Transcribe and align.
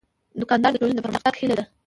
دوکاندار 0.39 0.71
د 0.73 0.77
ټولنې 0.81 0.97
د 0.97 1.01
پرمختګ 1.05 1.33
هیله 1.39 1.51
لري. 1.57 1.63